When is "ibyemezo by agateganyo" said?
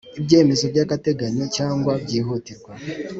0.19-1.45